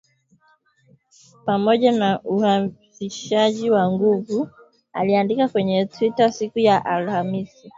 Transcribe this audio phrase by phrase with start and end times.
[1.45, 4.49] pamoja na uhamasishaji wa nguvu
[4.93, 7.67] aliandika kwenye Twitter siku ya Alhamis